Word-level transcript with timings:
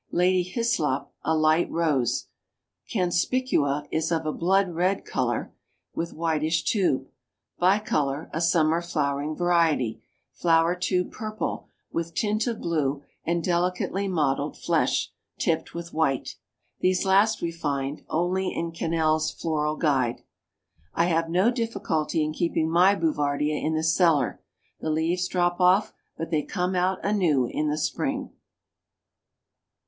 Lady 0.11 0.43
Hyslop, 0.43 1.11
a 1.21 1.37
light 1.37 1.69
rose. 1.69 2.25
Canspicua 2.91 3.85
is 3.91 4.11
of 4.11 4.25
a 4.25 4.33
blood 4.33 4.73
red 4.73 5.05
color, 5.05 5.53
with 5.93 6.11
whitish 6.15 6.63
tube. 6.63 7.07
Bicolor, 7.61 8.27
a 8.33 8.41
summer 8.41 8.81
flowering 8.81 9.35
variety. 9.35 10.01
Flower 10.33 10.73
tube 10.73 11.11
purple, 11.11 11.67
with 11.91 12.15
tint 12.15 12.47
of 12.47 12.59
blue 12.59 13.03
and 13.25 13.43
delicately 13.43 14.07
mottled 14.07 14.57
flesh, 14.57 15.11
tipped 15.37 15.75
with 15.75 15.93
white. 15.93 16.35
These 16.79 17.05
last 17.05 17.43
we 17.43 17.51
find, 17.51 18.03
only 18.09 18.47
in 18.51 18.71
Cannell's 18.71 19.29
Floral 19.29 19.75
Guide. 19.75 20.23
I 20.95 21.05
have 21.05 21.29
no 21.29 21.51
difficulty 21.51 22.23
in 22.23 22.33
keeping 22.33 22.67
my 22.71 22.95
Bouvardia 22.95 23.61
in 23.63 23.75
the 23.75 23.83
cellar, 23.83 24.41
the 24.79 24.89
leaves 24.89 25.27
drop 25.27 25.59
off, 25.61 25.93
but 26.17 26.31
they 26.31 26.41
come 26.41 26.73
out 26.73 26.97
anew 27.05 27.45
in 27.45 27.69
the 27.69 27.77
spring. 27.77 28.31